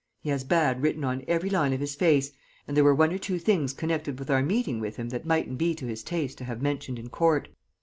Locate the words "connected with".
3.71-4.31